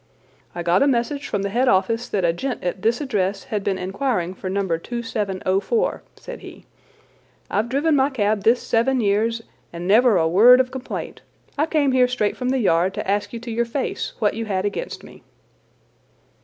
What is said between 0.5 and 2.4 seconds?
"I got a message from the head office that a